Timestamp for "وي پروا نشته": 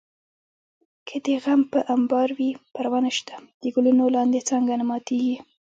2.37-3.33